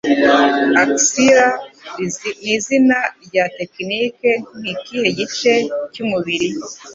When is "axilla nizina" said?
0.83-2.97